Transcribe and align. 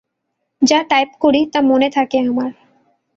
যা 0.61 0.79
টাইপ 0.83 1.09
করি 1.19 1.41
তা 1.53 1.59
মনে 1.61 1.87
থাকে 1.89 2.17
আমার। 2.21 2.51